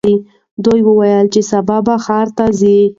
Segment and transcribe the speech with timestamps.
[0.63, 2.79] دوی وویل چې سبا به ښار ته ځي.